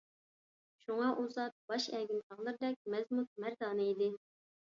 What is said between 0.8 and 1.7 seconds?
شۇڭا ئۇ زات،